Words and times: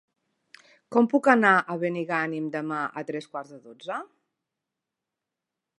Com 0.95 1.09
puc 1.11 1.29
anar 1.33 1.51
a 1.59 1.75
Benigànim 1.83 2.49
demà 2.57 2.81
a 3.01 3.05
tres 3.11 3.29
quarts 3.35 3.53
de 3.57 3.61
dotze? 3.69 4.01